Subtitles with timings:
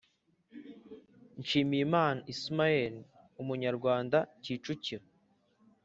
[1.39, 2.93] Nshimiyimana ismael
[3.41, 5.05] umunyarwanda kicukiro